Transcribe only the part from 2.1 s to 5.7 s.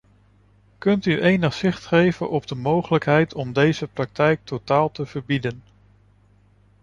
op de mogelijkheid om deze praktijk totaal te verbieden?